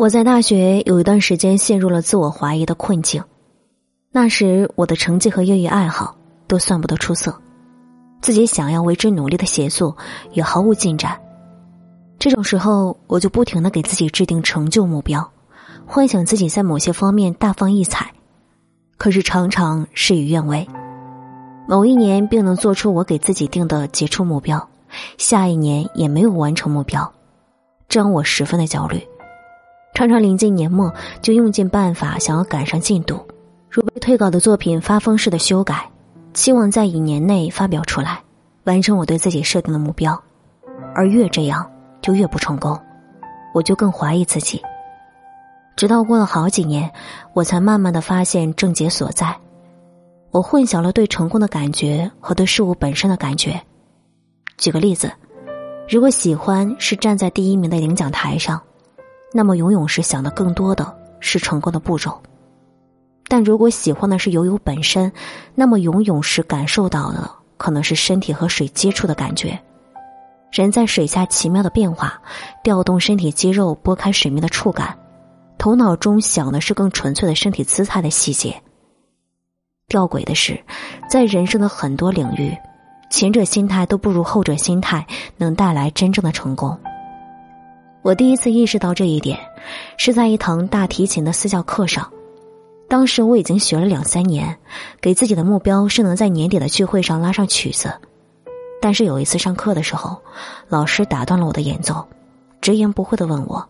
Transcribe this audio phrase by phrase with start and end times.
[0.00, 3.22] 我在大学有一段时间陷入了自我怀疑的困境，
[4.10, 7.38] 那时我的成绩和业余爱好都算不得出色，
[8.22, 9.94] 自己想要为之努力的写作
[10.32, 11.20] 也毫无进展。
[12.18, 15.30] 这种时候，我就不停的给自己制定成就目标，
[15.84, 18.10] 幻想自己在某些方面大放异彩，
[18.96, 20.66] 可是常常事与愿违。
[21.68, 24.66] 某一年并能做出我给自己定的杰出目标，
[25.18, 27.12] 下一年也没有完成目标，
[27.86, 29.06] 这让我十分的焦虑。
[30.00, 30.90] 常常临近年末，
[31.20, 33.20] 就用尽办法想要赶上进度，
[33.68, 35.86] 如被退稿的作品发疯似的修改，
[36.32, 38.18] 期望在一年内发表出来，
[38.64, 40.18] 完成我对自己设定的目标。
[40.94, 41.70] 而越这样，
[42.00, 42.80] 就越不成功，
[43.52, 44.62] 我就更怀疑自己。
[45.76, 46.90] 直到过了好几年，
[47.34, 49.36] 我才慢慢的发现症结所在。
[50.30, 53.60] 我混淆了对成功的感觉和对事物本身的感觉。
[54.56, 55.12] 举个例子，
[55.90, 58.58] 如果喜欢是站在第一名的领奖台上。
[59.32, 62.10] 那么，游泳时想的更多的是成功的步骤；
[63.28, 65.12] 但如果喜欢的是游泳本身，
[65.54, 69.58] 那么游泳时感受到的可能是身体和水接触的感觉。
[70.50, 72.20] 人在水下奇妙的变化，
[72.64, 74.98] 调动身体肌肉拨开水面的触感，
[75.58, 78.60] 头脑中想的是更纯粹的身体姿态的细节。
[79.86, 80.60] 吊诡的是，
[81.08, 82.52] 在人生的很多领域，
[83.10, 86.76] 前者心态都不如后者心态能带来真正的成功。
[88.02, 89.38] 我第一次意识到这一点，
[89.98, 92.10] 是在一堂大提琴的私教课上。
[92.88, 94.56] 当时我已经学了两三年，
[95.00, 97.92] 给自己的目标是能在年底的聚会上拉上曲子。
[98.80, 100.16] 但是有一次上课的时候，
[100.68, 102.04] 老师打断了我的演奏，
[102.62, 103.68] 直言不讳的问我：“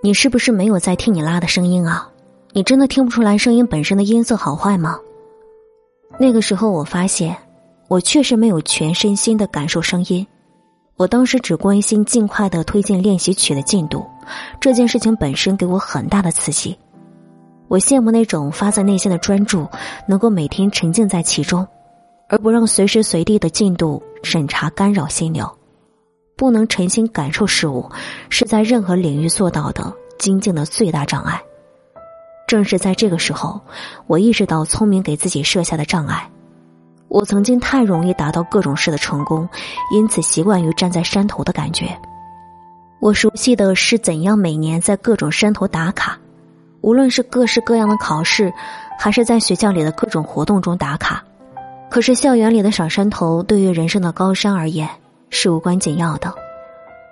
[0.00, 2.08] 你是不是没有在听你拉的声音啊？
[2.52, 4.96] 你真的听不出来声音本身的音色好坏吗？”
[6.18, 7.36] 那个时候我发现，
[7.88, 10.24] 我确实没有全身心的感受声音。
[10.96, 14.06] 我当时只关心尽快的推进练习曲的进度，
[14.60, 16.78] 这件事情本身给我很大的刺激。
[17.68, 19.66] 我羡慕那种发自内心的专注，
[20.06, 21.66] 能够每天沉浸在其中，
[22.28, 25.50] 而不让随时随地的进度审查干扰心流。
[26.36, 27.90] 不能沉心感受事物，
[28.28, 31.40] 是在任何领域做到的精进的最大障碍。
[32.46, 33.60] 正是在这个时候，
[34.06, 36.30] 我意识到聪明给自己设下的障碍。
[37.12, 39.46] 我曾经太容易达到各种事的成功，
[39.92, 41.94] 因此习惯于站在山头的感觉。
[43.00, 46.18] 我熟悉的是怎样每年在各种山头打卡，
[46.80, 48.50] 无论是各式各样的考试，
[48.98, 51.22] 还是在学校里的各种活动中打卡。
[51.90, 54.88] 可是校园里的小山头，对于人生的高山而言
[55.28, 56.32] 是无关紧要的。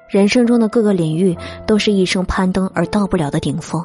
[0.08, 1.36] 人生中的各个领域，
[1.66, 3.84] 都是一生攀登而到不了的顶峰。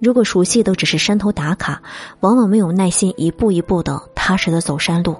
[0.00, 1.82] 如果熟悉的只是山头打卡，
[2.20, 5.14] 往往没有耐心一步一步的踏实的走山路，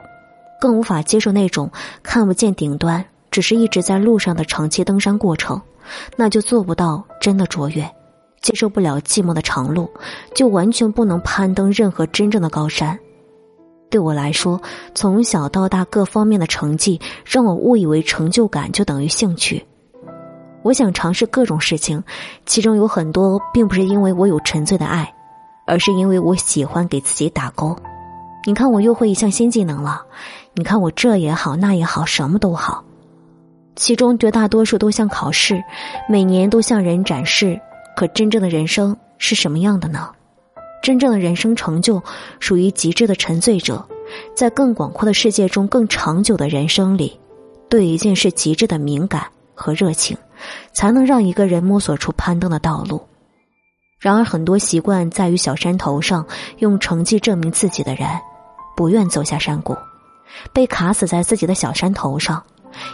[0.58, 1.70] 更无法接受那种
[2.02, 5.60] 看不见顶端，只是一直在路上的长期登山过程，
[6.16, 7.82] 那就做不到真的卓越，
[8.40, 9.86] 接受不了寂寞的长路，
[10.34, 12.98] 就完全不能攀登任何真正的高山。
[13.90, 14.58] 对我来说，
[14.94, 19.62] 从小到大各方面的成绩，让我误以为成就感就等于兴趣。
[20.62, 22.03] 我想尝试各种事情，
[22.47, 25.12] 其中有很多并不是因为我有沉醉的爱，
[25.66, 27.76] 而是因为我喜欢给自己打勾。
[28.44, 30.03] 你看，我又会一项新技能了。
[30.54, 32.84] 你看，我这也好，那也好，什么都好。
[33.76, 35.62] 其中绝大多数都像考试，
[36.09, 37.59] 每年都向人展示。
[37.97, 40.10] 可真正的人生是什么样的呢？
[40.82, 42.03] 真正的人生成就，
[42.38, 43.87] 属于极致的沉醉者，
[44.34, 47.19] 在更广阔的世界中，更长久的人生里，
[47.69, 50.16] 对一件事极致的敏感和热情。
[50.72, 53.02] 才能让一个人摸索出攀登的道路。
[53.98, 56.26] 然而，很多习惯在于小山头上
[56.58, 58.08] 用成绩证明自己的人，
[58.76, 59.76] 不愿走下山谷，
[60.52, 62.42] 被卡死在自己的小山头上，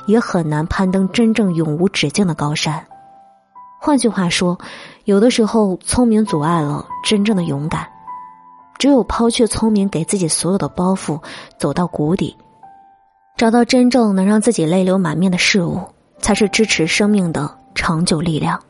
[0.06, 2.84] 也很难攀登真正永无止境的高山。
[3.80, 4.58] 换句话说，
[5.04, 7.86] 有的时候聪明阻碍了真正的勇敢。
[8.78, 11.18] 只有抛却聪明给自己所有的包袱，
[11.56, 12.36] 走到谷底，
[13.34, 15.80] 找到真正能让自己泪流满面的事物。
[16.18, 18.62] 才是支持生命的长久力量。